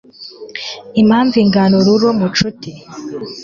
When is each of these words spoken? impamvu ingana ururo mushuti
impamvu 1.01 1.35
ingana 1.43 1.73
ururo 1.81 2.09
mushuti 2.19 2.71